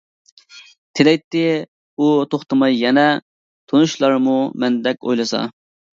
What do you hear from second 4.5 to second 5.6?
مەندەك ئويلىسا.